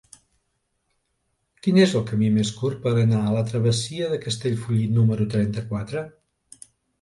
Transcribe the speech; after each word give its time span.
Quin 1.67 1.77
és 1.83 1.93
el 1.99 2.05
camí 2.11 2.29
més 2.37 2.51
curt 2.61 2.79
per 2.85 2.93
anar 3.01 3.19
a 3.25 3.35
la 3.35 3.43
travessia 3.51 4.09
de 4.15 4.19
Castellfollit 4.25 4.97
número 4.97 5.29
trenta-quatre? 5.37 6.05